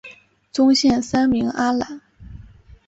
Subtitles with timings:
[0.51, 2.01] 宗宪三名阿懒。